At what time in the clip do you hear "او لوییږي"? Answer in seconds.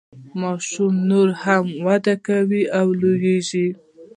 2.79-3.67